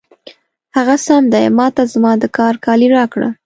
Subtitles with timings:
[0.75, 3.29] هغه سم دی، ما ته زما د کار کالي راکړه.